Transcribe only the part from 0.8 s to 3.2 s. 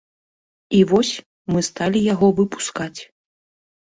вось, мы сталі яго выпускаць.